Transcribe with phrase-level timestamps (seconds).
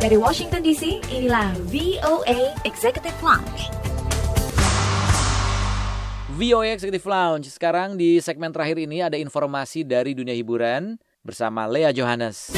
[0.00, 3.68] Dari Washington DC, inilah VOA Executive Lounge.
[6.40, 7.52] VOA Executive Lounge.
[7.52, 12.48] Sekarang di segmen terakhir ini ada informasi dari dunia hiburan bersama Lea Johannes.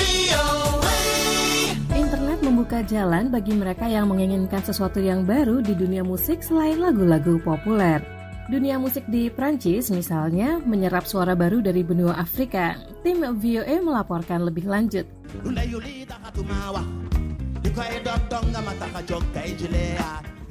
[1.90, 7.42] Internet membuka jalan bagi mereka yang menginginkan sesuatu yang baru di dunia musik selain lagu-lagu
[7.42, 7.98] populer.
[8.46, 12.78] Dunia musik di Prancis misalnya menyerap suara baru dari benua Afrika.
[13.02, 15.10] Tim VOA melaporkan lebih lanjut.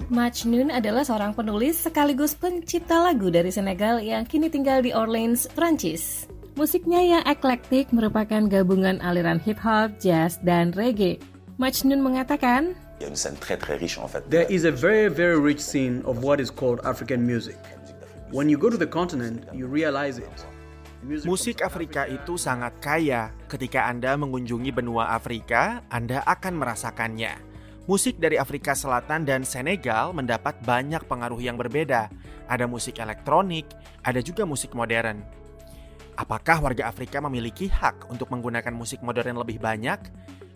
[0.09, 6.25] Majnun adalah seorang penulis sekaligus pencipta lagu dari Senegal yang kini tinggal di Orleans, Prancis.
[6.57, 11.21] Musiknya yang eklektik merupakan gabungan aliran hip-hop, jazz, dan reggae.
[11.61, 17.61] Majnun mengatakan, There is a very, very rich scene of what is called African music.
[18.33, 20.33] When you go to the continent, you realize it.
[21.01, 23.33] Musik Afrika itu sangat kaya.
[23.49, 27.33] Ketika Anda mengunjungi benua Afrika, Anda akan merasakannya.
[27.89, 32.13] Musik dari Afrika Selatan dan Senegal mendapat banyak pengaruh yang berbeda.
[32.45, 33.65] Ada musik elektronik,
[34.05, 35.25] ada juga musik modern.
[36.13, 39.97] Apakah warga Afrika memiliki hak untuk menggunakan musik modern lebih banyak?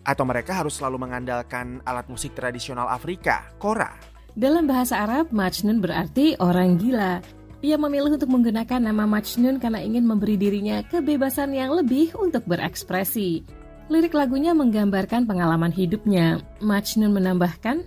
[0.06, 3.98] Atau mereka harus selalu mengandalkan alat musik tradisional Afrika, kora?
[4.38, 7.18] Dalam bahasa Arab, Majnun berarti orang gila.
[7.64, 13.48] Ia memilih untuk menggunakan nama Majnun karena ingin memberi dirinya kebebasan yang lebih untuk berekspresi.
[13.88, 16.44] Lirik lagunya menggambarkan pengalaman hidupnya.
[16.60, 17.80] Majnun menambahkan,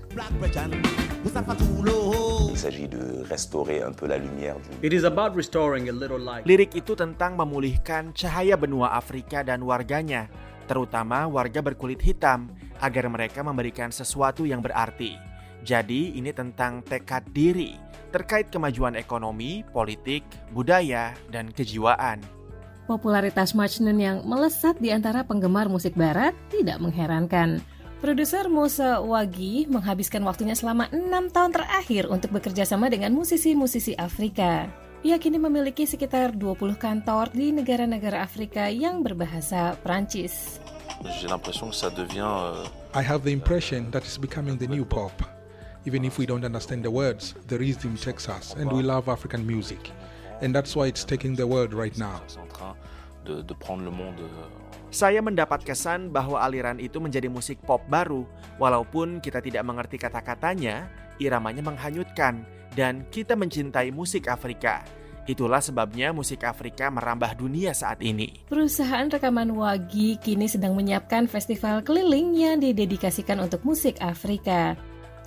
[4.81, 6.49] It is about restoring a little light.
[6.49, 10.33] Lirik itu tentang memulihkan cahaya benua Afrika dan warganya,
[10.65, 12.49] terutama warga berkulit hitam,
[12.81, 15.13] agar mereka memberikan sesuatu yang berarti.
[15.61, 22.39] Jadi, ini tentang tekad diri terkait kemajuan ekonomi, politik, budaya, dan kejiwaan.
[22.89, 27.61] popularitas Majnun yang melesat di antara penggemar musik barat tidak mengherankan.
[28.01, 34.65] Produser Musa Wagi menghabiskan waktunya selama enam tahun terakhir untuk bekerja sama dengan musisi-musisi Afrika.
[35.03, 40.59] Ia kini memiliki sekitar 20 kantor di negara-negara Afrika yang berbahasa Prancis.
[41.95, 45.38] Devient euh, I have the impression that it's becoming the new pop.
[45.87, 49.47] Even if we don't understand the words, the rhythm takes us, and we love African
[49.47, 49.79] music.
[50.43, 52.19] And that's why it's taking the world right now.
[53.27, 53.43] euh,
[54.91, 58.27] Saya mendapat kesan bahwa aliran itu menjadi musik pop baru,
[58.59, 62.43] walaupun kita tidak mengerti kata-katanya, iramanya menghanyutkan,
[62.75, 64.83] dan kita mencintai musik Afrika.
[65.29, 68.49] Itulah sebabnya musik Afrika merambah dunia saat ini.
[68.49, 74.73] Perusahaan rekaman Wagi kini sedang menyiapkan festival keliling yang didedikasikan untuk musik Afrika.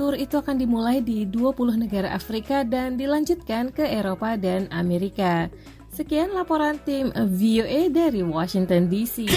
[0.03, 5.47] Tur itu akan dimulai di 20 negara Afrika dan dilanjutkan ke Eropa dan Amerika.
[5.95, 9.31] Sekian laporan tim VOA dari Washington DC.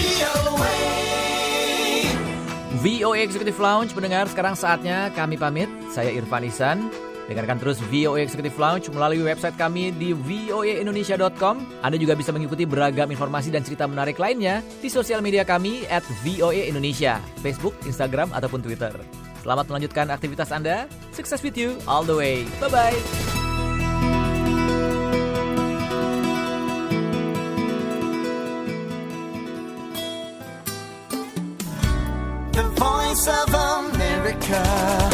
[2.82, 5.70] VOA Executive Lounge pendengar sekarang saatnya kami pamit.
[5.94, 6.90] Saya Irfan Isan.
[7.30, 11.62] Dengarkan terus VOA Executive Lounge melalui website kami di voaindonesia.com.
[11.86, 16.02] Anda juga bisa mengikuti beragam informasi dan cerita menarik lainnya di sosial media kami at
[16.26, 19.25] VOA Indonesia, Facebook, Instagram, ataupun Twitter.
[19.46, 20.90] Selamat melanjutkan aktivitas Anda.
[21.14, 22.42] Success with you all the way.
[22.58, 22.98] Bye-bye.
[32.58, 35.05] The voice of America.